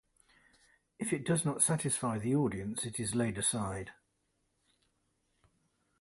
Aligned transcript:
If 0.97 1.13
it 1.13 1.23
does 1.23 1.45
not 1.45 1.61
satisfy 1.61 2.17
the 2.17 2.33
audience, 2.35 2.85
it 2.85 2.99
is 2.99 3.13
laid 3.13 3.37
aside. 3.37 3.91